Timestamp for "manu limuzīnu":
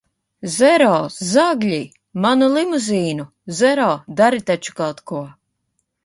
2.23-3.25